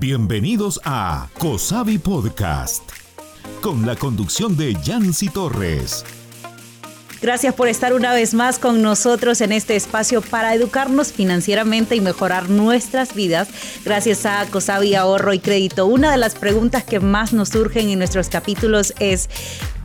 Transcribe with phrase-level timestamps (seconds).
[0.00, 2.88] Bienvenidos a COSAVI Podcast,
[3.60, 6.04] con la conducción de Yancy Torres.
[7.20, 12.00] Gracias por estar una vez más con nosotros en este espacio para educarnos financieramente y
[12.00, 13.48] mejorar nuestras vidas
[13.84, 15.86] gracias a COSAVI Ahorro y Crédito.
[15.86, 19.28] Una de las preguntas que más nos surgen en nuestros capítulos es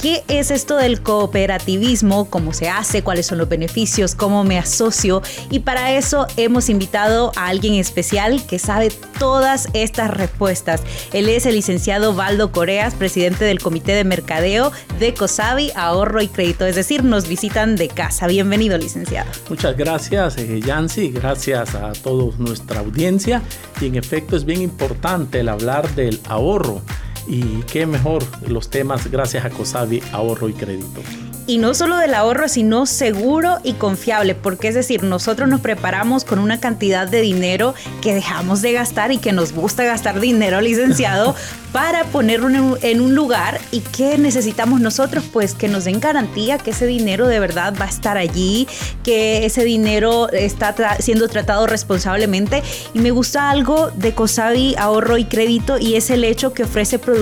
[0.03, 2.29] ¿Qué es esto del cooperativismo?
[2.29, 3.03] ¿Cómo se hace?
[3.03, 4.15] ¿Cuáles son los beneficios?
[4.15, 5.21] ¿Cómo me asocio?
[5.49, 10.83] Y para eso hemos invitado a alguien especial que sabe todas estas respuestas.
[11.13, 16.27] Él es el licenciado Valdo Coreas, presidente del Comité de Mercadeo de COSAVI Ahorro y
[16.27, 16.65] Crédito.
[16.65, 18.27] Es decir, nos visitan de casa.
[18.27, 19.31] Bienvenido, licenciado.
[19.47, 21.11] Muchas gracias, eh, Yancy.
[21.11, 23.41] Gracias a toda nuestra audiencia.
[23.79, 26.81] Y en efecto es bien importante el hablar del ahorro
[27.27, 31.01] y qué mejor los temas gracias a COSAVI Ahorro y Crédito.
[31.45, 36.23] Y no solo del ahorro, sino seguro y confiable, porque es decir, nosotros nos preparamos
[36.23, 40.61] con una cantidad de dinero que dejamos de gastar y que nos gusta gastar dinero,
[40.61, 41.35] licenciado,
[41.73, 43.59] para ponerlo en un lugar.
[43.71, 47.85] Y que necesitamos nosotros, pues que nos den garantía que ese dinero de verdad va
[47.85, 48.65] a estar allí,
[49.03, 52.63] que ese dinero está siendo tratado responsablemente.
[52.93, 56.99] Y me gusta algo de Cosavi Ahorro y Crédito y es el hecho que ofrece
[56.99, 57.12] productos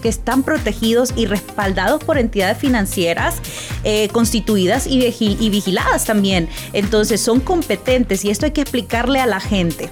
[0.00, 3.36] que están protegidos y respaldados por entidades financieras
[3.84, 6.48] eh, constituidas y, y vigiladas también.
[6.72, 9.90] Entonces son competentes y esto hay que explicarle a la gente.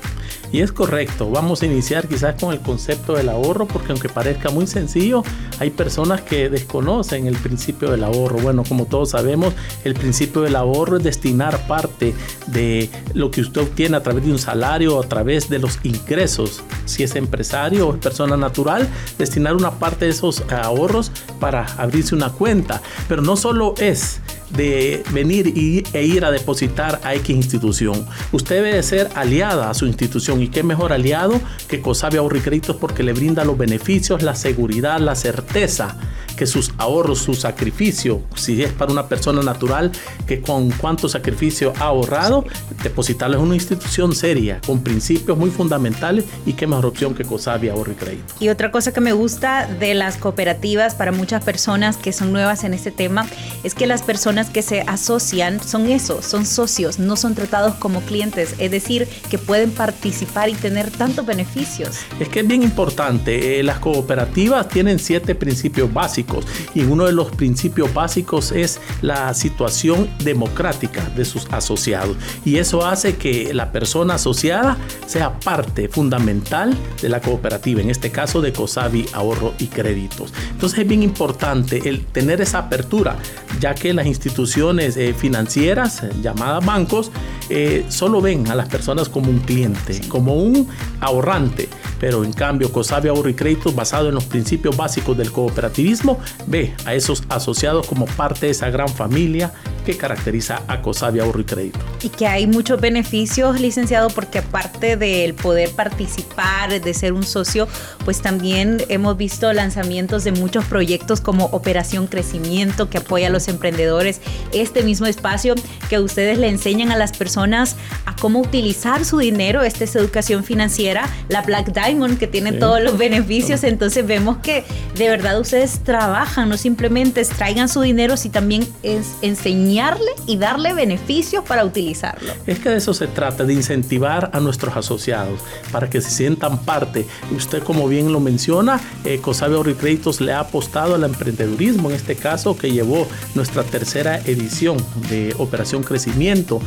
[0.50, 4.48] Y es correcto, vamos a iniciar quizás con el concepto del ahorro, porque aunque parezca
[4.48, 5.22] muy sencillo,
[5.58, 8.38] hay personas que desconocen el principio del ahorro.
[8.38, 9.52] Bueno, como todos sabemos,
[9.84, 12.14] el principio del ahorro es destinar parte
[12.46, 15.78] de lo que usted obtiene a través de un salario o a través de los
[15.82, 18.88] ingresos, si es empresario o es persona natural,
[19.18, 22.80] destinar una parte de esos ahorros para abrirse una cuenta.
[23.06, 25.52] Pero no solo es de venir
[25.92, 28.06] e ir a depositar a X institución.
[28.32, 33.02] Usted debe ser aliada a su institución y qué mejor aliado que y Créditos porque
[33.02, 35.96] le brinda los beneficios, la seguridad, la certeza
[36.38, 39.90] que sus ahorros, su sacrificio, si es para una persona natural,
[40.24, 42.44] que con cuánto sacrificio ha ahorrado,
[42.82, 47.68] depositarlo en una institución seria, con principios muy fundamentales y qué mejor opción que Cosabi
[47.68, 48.34] Ahorro y Crédito.
[48.38, 52.62] Y otra cosa que me gusta de las cooperativas para muchas personas que son nuevas
[52.62, 53.26] en este tema
[53.64, 58.00] es que las personas que se asocian son eso, son socios, no son tratados como
[58.02, 61.98] clientes, es decir, que pueden participar y tener tantos beneficios.
[62.20, 66.27] Es que es bien importante, eh, las cooperativas tienen siete principios básicos
[66.74, 72.16] y uno de los principios básicos es la situación democrática de sus asociados.
[72.44, 78.10] Y eso hace que la persona asociada sea parte fundamental de la cooperativa, en este
[78.10, 80.32] caso de COSAVI Ahorro y Créditos.
[80.50, 83.16] Entonces es bien importante el tener esa apertura,
[83.60, 87.10] ya que las instituciones eh, financieras, eh, llamadas bancos,
[87.50, 90.68] eh, solo ven a las personas como un cliente, como un
[91.00, 91.68] ahorrante.
[92.00, 96.74] Pero en cambio, COSAVI Ahorro y Créditos, basado en los principios básicos del cooperativismo, ve
[96.84, 99.52] a esos asociados como parte de esa gran familia
[99.88, 101.78] que caracteriza a Cosavia Ahorro y Crédito.
[102.02, 107.66] Y que hay muchos beneficios, licenciado, porque aparte del poder participar, de ser un socio,
[108.04, 113.48] pues también hemos visto lanzamientos de muchos proyectos como Operación Crecimiento, que apoya a los
[113.48, 114.20] emprendedores.
[114.52, 115.54] Este mismo espacio
[115.88, 119.62] que ustedes le enseñan a las personas a cómo utilizar su dinero.
[119.62, 121.08] Esta es educación financiera.
[121.28, 123.64] La Black Diamond, que tiene todos los beneficios.
[123.64, 124.64] Entonces vemos que
[124.96, 125.97] de verdad ustedes trabajan,
[126.46, 132.32] no simplemente traigan su dinero, sino también es enseñar y darle beneficios para utilizarlo.
[132.46, 135.40] Es que de eso se trata, de incentivar a nuestros asociados
[135.72, 137.06] para que se sientan parte.
[137.34, 142.14] Usted, como bien lo menciona, eh, Cosabe Créditos le ha apostado al emprendedurismo, en este
[142.14, 144.76] caso que llevó nuestra tercera edición
[145.08, 146.60] de Operación Crecimiento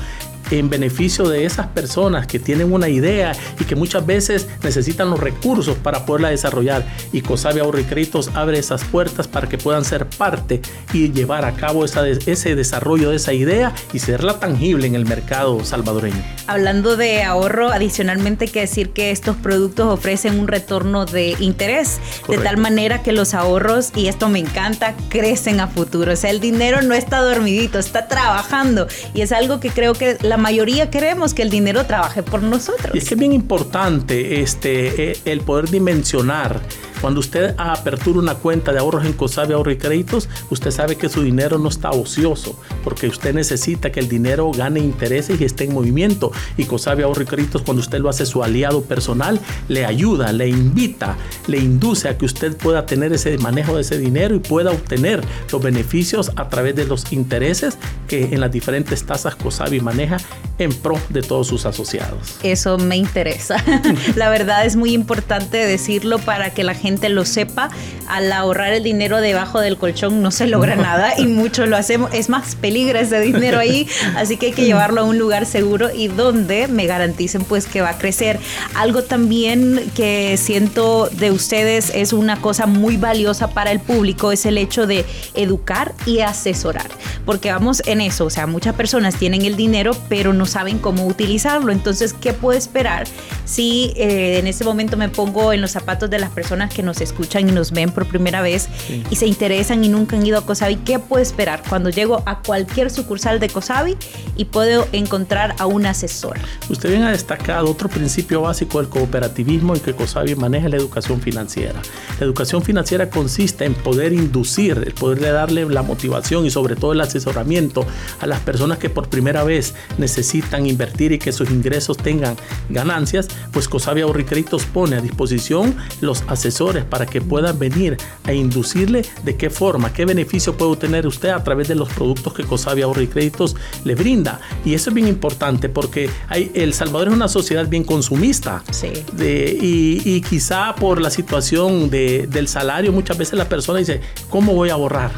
[0.60, 5.20] en beneficio de esas personas que tienen una idea y que muchas veces necesitan los
[5.20, 6.86] recursos para poderla desarrollar.
[7.12, 10.62] Y COSABE Ahorro y Créditos abre esas puertas para que puedan ser parte
[10.94, 15.64] y llevar a cabo ese desarrollo de esa idea y serla tangible en el mercado
[15.64, 16.24] salvadoreño.
[16.48, 22.00] Hablando de ahorro, adicionalmente hay que decir que estos productos ofrecen un retorno de interés,
[22.28, 26.14] de tal manera que los ahorros, y esto me encanta, crecen a futuro.
[26.14, 28.88] O sea, el dinero no está dormidito, está trabajando.
[29.14, 32.94] Y es algo que creo que la mayoría queremos que el dinero trabaje por nosotros.
[32.96, 36.60] Es que es bien importante este, eh, el poder dimensionar
[37.02, 41.10] Cuando usted apertura una cuenta de ahorros en COSABI Ahorro y Créditos, usted sabe que
[41.10, 45.64] su dinero no está ocioso, porque usted necesita que el dinero gane intereses y esté
[45.64, 46.32] en movimiento.
[46.58, 50.50] Y COSABI Ahorro y Créditos, cuando usted lo hace su aliado personal, le ayuda, le
[50.50, 51.18] invita,
[51.48, 55.24] le induce a que usted pueda tener ese manejo de ese dinero y pueda obtener
[55.52, 60.18] los beneficios a través de los intereses que en las diferentes tasas COSABI maneja
[60.60, 62.38] en pro de todos sus asociados.
[62.44, 63.58] Eso me interesa.
[64.16, 67.70] la verdad es muy importante decirlo para que la gente lo sepa.
[68.08, 72.14] Al ahorrar el dinero debajo del colchón no se logra nada y mucho lo hacemos.
[72.14, 75.90] Es más, peligra ese dinero ahí, así que hay que llevarlo a un lugar seguro
[75.94, 78.40] y donde me garanticen pues que va a crecer.
[78.76, 84.46] Algo también que siento de ustedes es una cosa muy valiosa para el público, es
[84.46, 86.90] el hecho de educar y asesorar,
[87.26, 91.06] porque vamos en eso, o sea, muchas personas tienen el dinero pero no saben cómo
[91.06, 93.08] utilizarlo, entonces, ¿qué puedo esperar
[93.46, 97.02] si eh, en este momento me pongo en los zapatos de las personas que nos
[97.02, 98.70] escuchan y nos ven por primera vez
[99.10, 100.78] y se interesan y nunca han ido a Cosabi?
[100.78, 103.98] ¿Qué puedo esperar cuando llego a cualquier sucursal de Cosabi
[104.38, 106.38] y puedo encontrar a un asesor?
[106.70, 111.22] Usted bien ha destacado otro principio básico del cooperativismo y que Cosabi maneja la educación
[111.22, 111.82] financiera.
[112.20, 116.94] La educación financiera consiste en poder inducir, el poder darle la motivación y sobre todo
[116.94, 117.86] el asesoramiento
[118.20, 122.36] a las personas que por primera vez necesitan invertir y que sus ingresos tengan
[122.70, 128.34] ganancias, pues Cosabi Ahorro Créditos pone a disposición los asesores para que puedan venir a
[128.34, 132.44] inducirle de qué forma, qué beneficio puede obtener usted a través de los productos que
[132.44, 134.40] Cosabi Ahorro y Créditos le brinda.
[134.64, 138.64] Y eso es bien importante porque hay, El Salvador es una sociedad bien consumista.
[138.72, 138.92] Sí.
[139.14, 144.02] De, y, y, quizá por la situación de, del salario, muchas veces la persona dice,
[144.30, 145.12] ¿cómo voy a ahorrar?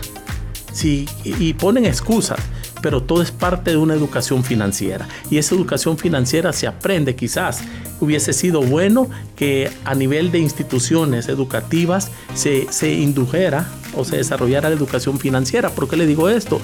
[0.72, 2.40] Sí, y ponen excusas
[2.84, 5.08] pero todo es parte de una educación financiera.
[5.32, 7.62] Y esa educación financiera se aprende quizás.
[8.02, 13.66] Hubiese sido bueno que a nivel de instituciones educativas se, se indujera
[13.96, 15.70] o se desarrollara la educación financiera.
[15.70, 16.60] ¿Por qué le digo esto?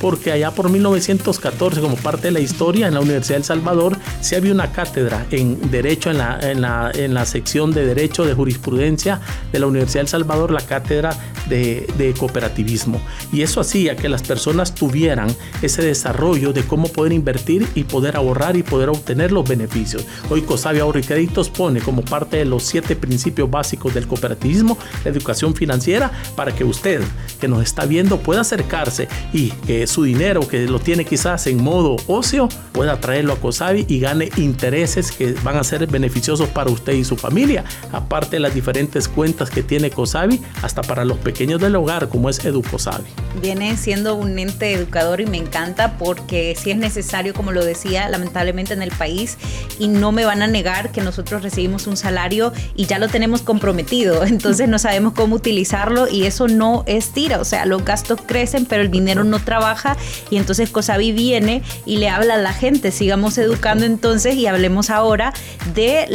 [0.00, 4.36] Porque allá por 1914, como parte de la historia, en la Universidad del Salvador, se
[4.36, 8.34] había una cátedra en Derecho, en la, en la, en la sección de Derecho de
[8.34, 9.20] Jurisprudencia
[9.52, 11.16] de la Universidad del Salvador, la cátedra
[11.48, 13.00] de, de cooperativismo.
[13.32, 18.16] Y eso hacía que las personas tuvieran ese desarrollo de cómo poder invertir y poder
[18.16, 20.04] ahorrar y poder obtener los beneficios.
[20.30, 24.78] Hoy COSABI Ahorro y Créditos pone como parte de los siete principios básicos del cooperativismo
[25.04, 27.06] la educación financiera para que usted
[27.44, 31.62] que nos está viendo pueda acercarse y que su dinero que lo tiene quizás en
[31.62, 36.70] modo ocio pueda traerlo a COSABI y gane intereses que van a ser beneficiosos para
[36.70, 37.62] usted y su familia.
[37.92, 42.30] Aparte de las diferentes cuentas que tiene COSABI hasta para los pequeños del hogar como
[42.30, 43.04] es EduCOSABI.
[43.42, 48.08] Viene siendo un ente educador y me encanta porque si es necesario, como lo decía,
[48.08, 49.36] lamentablemente en el país
[49.78, 53.42] y no me van a negar que nosotros recibimos un salario y ya lo tenemos
[53.42, 58.20] comprometido, entonces no sabemos cómo utilizarlo y eso no es tira, o sea, los gastos
[58.24, 59.96] crecen, pero el dinero no trabaja
[60.30, 64.90] y entonces Cosabi viene y le habla a la gente, sigamos educando entonces y hablemos
[64.90, 65.32] ahora
[65.74, 66.06] de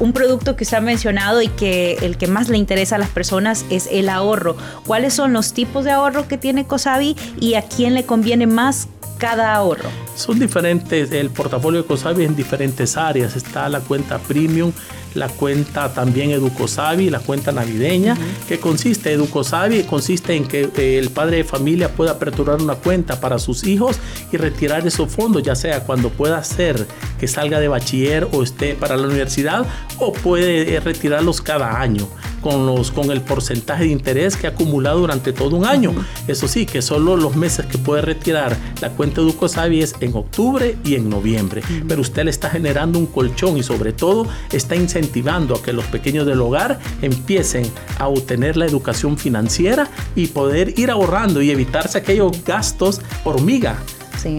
[0.00, 3.10] un producto que usted ha mencionado y que el que más le interesa a las
[3.10, 4.56] personas es el ahorro.
[4.86, 8.88] ¿Cuáles son los tipos de ahorro que tiene Cosabi y a quién le conviene más
[9.18, 9.90] cada ahorro?
[10.14, 13.36] Son diferentes, el portafolio de Cosabi en diferentes áreas.
[13.36, 14.72] Está la cuenta premium,
[15.14, 18.16] la cuenta también Educosabi, la cuenta navideña,
[18.46, 23.20] que consiste, Educosabi consiste en que eh, el padre de familia pueda aperturar una cuenta
[23.20, 23.98] para sus hijos
[24.32, 26.86] y retirar esos fondos, ya sea cuando pueda ser
[27.18, 29.66] que salga de bachiller o esté para la universidad
[29.98, 32.08] o puede eh, retirarlos cada año
[32.40, 35.94] con, los, con el porcentaje de interés que ha acumulado durante todo un año.
[36.26, 40.76] Eso sí, que solo los meses que puede retirar la cuenta Educosabi es en octubre
[40.84, 41.62] y en noviembre.
[41.86, 45.84] Pero usted le está generando un colchón y sobre todo está incentivando a que los
[45.86, 51.98] pequeños del hogar empiecen a obtener la educación financiera y poder ir ahorrando y evitarse
[51.98, 53.78] aquellos gastos hormiga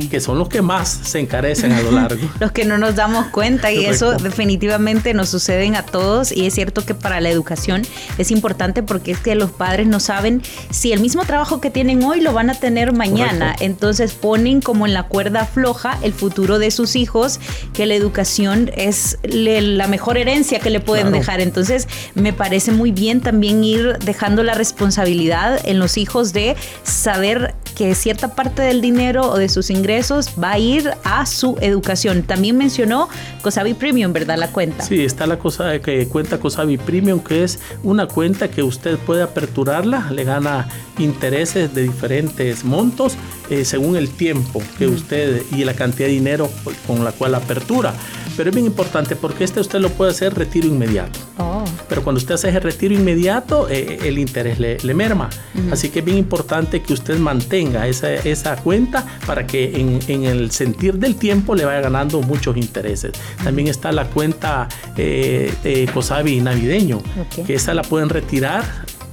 [0.10, 2.30] que son los que más se encarecen a lo largo.
[2.40, 6.54] los que no nos damos cuenta y eso definitivamente nos suceden a todos y es
[6.54, 7.84] cierto que para la educación
[8.18, 12.04] es importante porque es que los padres no saben si el mismo trabajo que tienen
[12.04, 16.60] hoy lo van a tener mañana, entonces ponen como en la cuerda floja el futuro
[16.60, 17.40] de sus hijos,
[17.74, 22.92] que la educación es la mejor herencia que le pueden dejar, entonces me parece muy
[22.92, 28.82] bien también ir dejando la responsabilidad en los hijos de saber que cierta parte del
[28.82, 32.24] dinero o de sus ingresos va a ir a su educación.
[32.24, 33.10] También mencionó
[33.42, 34.38] Cosabi Premium, ¿verdad?
[34.38, 34.84] La cuenta.
[34.84, 39.24] Sí, está la cosa que cuenta Cosabi Premium, que es una cuenta que usted puede
[39.24, 43.16] aperturarla, le gana intereses de diferentes montos
[43.50, 46.50] eh, según el tiempo que usted y la cantidad de dinero
[46.86, 47.94] con la cual apertura.
[48.40, 51.20] Pero es bien importante porque este usted lo puede hacer retiro inmediato.
[51.40, 51.66] Oh.
[51.90, 55.30] pero cuando usted hace ese retiro inmediato, eh, el interés le, merma.
[55.72, 60.24] Así que es bien importante que usted mantenga esa, esa cuenta para que en, en,
[60.24, 63.12] el sentir del tiempo le vaya ganando muchos intereses.
[63.44, 67.02] También está la cuenta eh, Cosabi navideño,
[67.46, 68.64] que esa la pueden retirar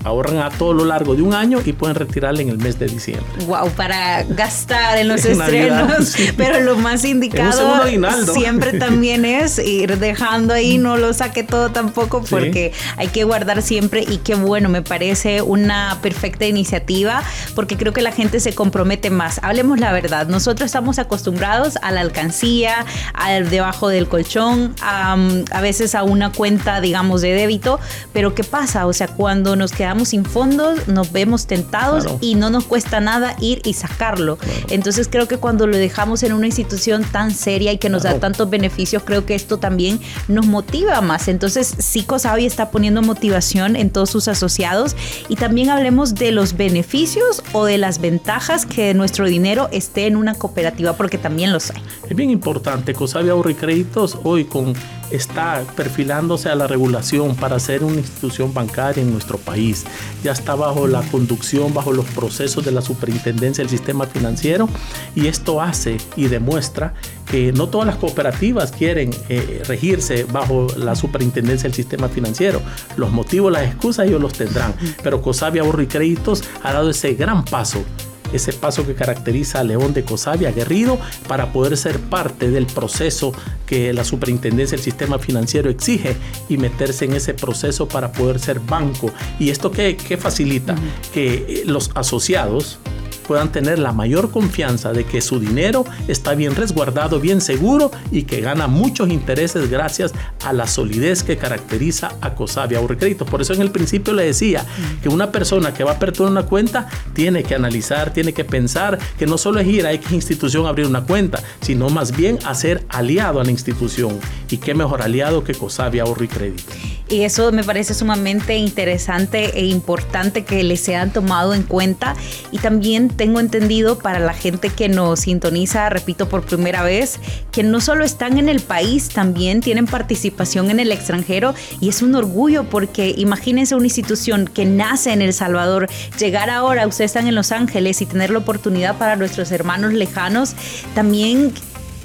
[0.07, 2.87] ahorran a todo lo largo de un año y pueden retirarle en el mes de
[2.87, 3.27] diciembre.
[3.47, 7.85] Wow, para gastar en los estrenos, pero lo más indicado
[8.33, 13.63] siempre también es ir dejando ahí, no lo saque todo tampoco porque hay que guardar
[13.63, 17.23] siempre y qué bueno, me parece una perfecta iniciativa
[17.57, 19.41] porque creo que la gente se compromete más.
[19.43, 25.17] Hablemos la verdad, nosotros estamos acostumbrados a la alcancía, al debajo del colchón, a,
[25.51, 27.81] a veces a una cuenta, digamos, de débito,
[28.13, 28.87] pero ¿qué pasa?
[28.87, 33.37] O sea, cuando nos quedamos sin fondos, nos vemos tentados y no nos cuesta nada
[33.41, 34.39] ir y sacarlo.
[34.71, 38.19] Entonces creo que cuando lo dejamos en una institución tan seria y que nos da
[38.19, 41.29] tantos beneficios, creo que esto también nos motiva más.
[41.29, 44.97] Entonces Psicosabi está poniendo motivación en todos sus asociados
[45.29, 50.17] y también hablemos de los beneficios o de las ventajas que nuestro dinero esté en
[50.17, 51.83] una cooperativa, porque también los hay.
[52.09, 54.75] Es bien importante, Cosabi Ahorro y Créditos hoy con
[55.11, 59.85] está perfilándose a la regulación para ser una institución bancaria en nuestro país.
[60.23, 64.69] Ya está bajo la conducción, bajo los procesos de la superintendencia del sistema financiero
[65.15, 66.95] y esto hace y demuestra
[67.31, 72.61] que no todas las cooperativas quieren eh, regirse bajo la superintendencia del sistema financiero.
[72.97, 77.15] Los motivos, las excusas ellos los tendrán, pero Cosabi Ahorro y Créditos ha dado ese
[77.15, 77.85] gran paso
[78.33, 83.33] ese paso que caracteriza a León de Cosavia, aguerrido, para poder ser parte del proceso
[83.67, 86.17] que la superintendencia del sistema financiero exige
[86.49, 89.11] y meterse en ese proceso para poder ser banco.
[89.39, 90.75] ¿Y esto qué, facilita?
[91.13, 92.79] Que los asociados,
[93.27, 98.23] puedan tener la mayor confianza de que su dinero está bien resguardado, bien seguro y
[98.23, 100.13] que gana muchos intereses gracias
[100.45, 103.29] a la solidez que caracteriza a Cosavia Créditos.
[103.29, 104.65] Por eso en el principio le decía
[105.03, 108.99] que una persona que va a aperturar una cuenta tiene que analizar, tiene que pensar
[109.19, 112.39] que no solo es ir a X institución a abrir una cuenta, sino más bien
[112.45, 114.19] a ser aliado a la institución.
[114.51, 116.73] Y qué mejor aliado que Cosavia Ahorro y Crédito.
[117.09, 122.17] Y eso me parece sumamente interesante e importante que les sean tomado en cuenta.
[122.51, 127.21] Y también tengo entendido para la gente que nos sintoniza, repito por primera vez,
[127.53, 132.03] que no solo están en el país, también tienen participación en el extranjero y es
[132.03, 137.29] un orgullo porque imagínense una institución que nace en El Salvador, llegar ahora, ustedes están
[137.29, 140.55] en Los Ángeles y tener la oportunidad para nuestros hermanos lejanos,
[140.95, 141.53] también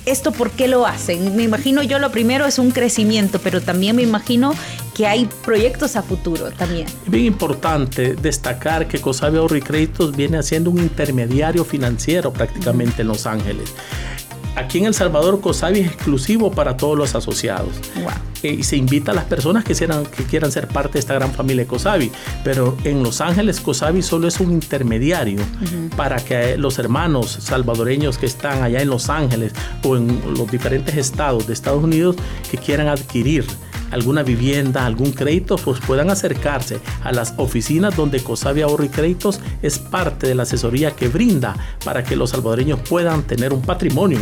[0.06, 1.36] ¿Esto por qué lo hacen?
[1.36, 4.56] Me imagino yo lo primero es un crecimiento, pero también me imagino
[5.02, 6.86] que hay proyectos a futuro también.
[7.08, 13.08] Bien importante destacar que Cosabi Ahorro y Créditos viene haciendo un intermediario financiero prácticamente en
[13.08, 13.74] Los Ángeles.
[14.56, 17.70] Aquí en El Salvador, COSAVI es exclusivo para todos los asociados.
[18.44, 21.16] Eh, y se invita a las personas que quieran, que quieran ser parte de esta
[21.16, 22.12] gran familia de COSAVI.
[22.44, 25.40] Pero en Los Ángeles, COSAVI solo es un intermediario
[25.98, 29.54] para que los hermanos salvadoreños que están allá en Los Ángeles
[29.84, 32.18] o en los diferentes estados de Estados Unidos
[32.52, 33.46] que quieran adquirir
[33.92, 39.40] alguna vivienda, algún crédito, pues puedan acercarse a las oficinas donde COSAVI Ahorro y Créditos
[39.62, 44.20] es parte de la asesoría que brinda para que los salvadoreños puedan tener un patrimonio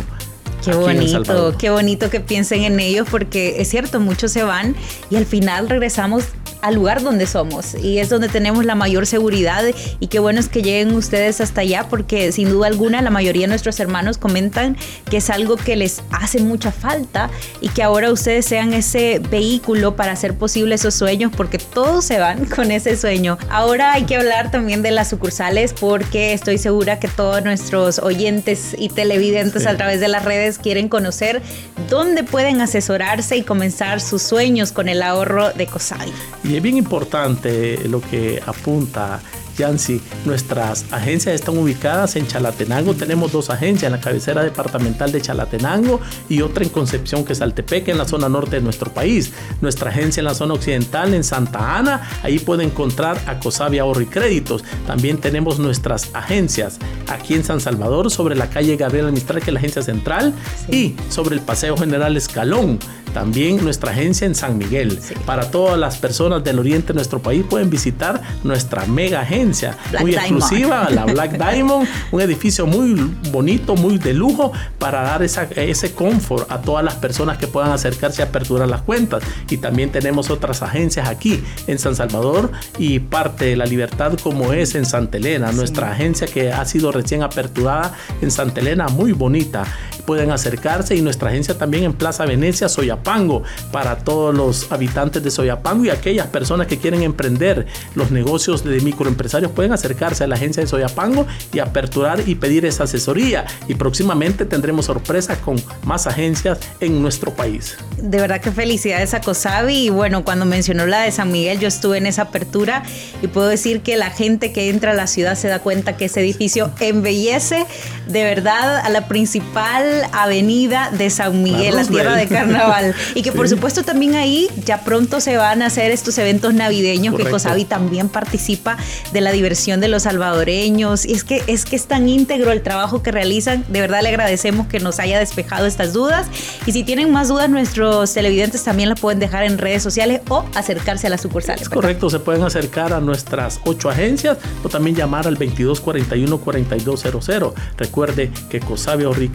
[0.64, 4.76] Qué bonito, qué bonito que piensen en ellos porque es cierto, muchos se van
[5.10, 6.26] y al final regresamos
[6.62, 9.64] al lugar donde somos y es donde tenemos la mayor seguridad
[10.00, 13.44] y qué bueno es que lleguen ustedes hasta allá porque sin duda alguna la mayoría
[13.44, 14.76] de nuestros hermanos comentan
[15.10, 17.30] que es algo que les hace mucha falta
[17.62, 22.20] y que ahora ustedes sean ese vehículo para hacer posible esos sueños porque todos se
[22.20, 23.38] van con ese sueño.
[23.50, 28.76] Ahora hay que hablar también de las sucursales porque estoy segura que todos nuestros oyentes
[28.78, 31.42] y televidentes a través de las redes quieren conocer
[31.90, 36.12] dónde pueden asesorarse y comenzar sus sueños con el ahorro de COSAI.
[36.44, 39.20] Y es bien importante lo que apunta
[39.60, 40.02] Yancy.
[40.26, 42.96] Nuestras agencias están ubicadas en Chalatenango.
[42.96, 47.42] Tenemos dos agencias, en la cabecera departamental de Chalatenango y otra en Concepción, que es
[47.42, 49.32] Altepeque, en la zona norte de nuestro país.
[49.62, 54.02] Nuestra agencia en la zona occidental, en Santa Ana, ahí puede encontrar a Cosavia Ahorro
[54.02, 54.64] y Créditos.
[54.88, 59.54] También tenemos nuestras agencias aquí en San Salvador, sobre la calle Gabriela Mistral, que es
[59.54, 60.34] la agencia central,
[60.72, 62.80] y sobre el Paseo General Escalón.
[63.14, 65.00] También nuestra agencia en San Miguel.
[65.26, 70.14] Para todas las personas del oriente de nuestro país pueden visitar nuestra mega agencia, muy
[70.14, 72.94] exclusiva, la Black Diamond, un edificio muy
[73.32, 77.72] bonito, muy de lujo, para dar esa, ese confort a todas las personas que puedan
[77.72, 79.24] acercarse a aperturar las cuentas.
[79.50, 84.54] Y también tenemos otras agencias aquí en San Salvador y parte de la libertad como
[84.54, 89.12] es en Santa Elena, nuestra agencia que ha sido recién aperturada en Santa Elena, muy
[89.12, 89.66] bonita.
[90.10, 93.44] Pueden acercarse y nuestra agencia también en Plaza Venecia, Soya Soyapango.
[93.72, 98.82] Para todos los habitantes de Soyapango y aquellas personas que quieren emprender los negocios de
[98.82, 103.46] microempresarios pueden acercarse a la agencia de Soyapango y aperturar y pedir esa asesoría.
[103.68, 107.78] Y próximamente tendremos sorpresas con más agencias en nuestro país.
[108.02, 109.86] De verdad que felicidades a Cosabi.
[109.86, 112.82] Y bueno, cuando mencionó la de San Miguel, yo estuve en esa apertura
[113.22, 116.06] y puedo decir que la gente que entra a la ciudad se da cuenta que
[116.06, 117.68] ese edificio embellece
[118.08, 122.96] de verdad a la principal avenida de San Miguel, la, tierra de carnaval.
[123.16, 127.16] Y que por supuesto también ahí ya pronto se van a hacer estos eventos navideños
[127.16, 128.78] que Cosabi también participa
[129.12, 131.06] de la diversión de los salvadoreños.
[131.06, 133.66] Y es que es que es tan íntegro el trabajo que realizan.
[133.70, 136.28] De verdad le agradecemos que nos haya despejado estas dudas.
[136.66, 140.46] Y si tienen más dudas, nuestros televidentes también las pueden dejar en redes sociales o
[140.56, 141.64] acercarse a las sucursales.
[141.64, 147.54] Es correcto, se pueden acercar a nuestras ocho agencias o también llamar al 2241-4200.
[147.78, 149.30] Recuerde que Cosabi Ahorri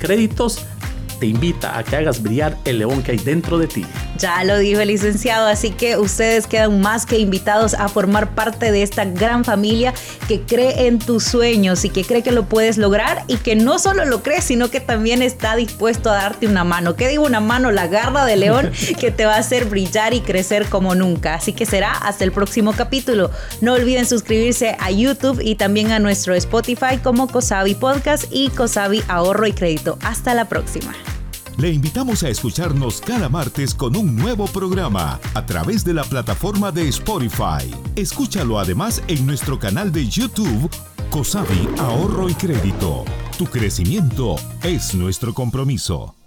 [0.55, 3.85] Créditos te invita a que hagas brillar el león que hay dentro de ti.
[4.19, 8.71] Ya lo dijo el licenciado, así que ustedes quedan más que invitados a formar parte
[8.71, 9.93] de esta gran familia
[10.29, 13.79] que cree en tus sueños y que cree que lo puedes lograr y que no
[13.79, 16.97] solo lo cree, sino que también está dispuesto a darte una mano.
[16.97, 17.71] ¿Qué digo una mano?
[17.71, 21.35] La garra de león que te va a hacer brillar y crecer como nunca.
[21.35, 23.31] Así que será hasta el próximo capítulo.
[23.61, 29.03] No olviden suscribirse a YouTube y también a nuestro Spotify como Cosabi Podcast y Cosabi
[29.09, 29.99] Ahorro y Crédito.
[30.03, 30.95] Hasta la próxima.
[31.57, 36.73] Le invitamos a escucharnos cada martes con un nuevo programa a través de la plataforma
[36.73, 37.71] de Spotify.
[37.95, 40.69] Escúchalo además en nuestro canal de YouTube,
[41.11, 43.05] Cosabi Ahorro y Crédito.
[43.39, 44.35] Tu crecimiento
[44.65, 46.24] es nuestro compromiso.